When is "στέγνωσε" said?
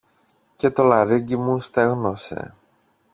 1.59-2.53